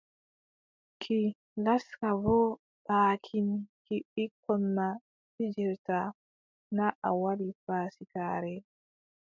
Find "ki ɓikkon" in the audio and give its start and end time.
3.83-4.61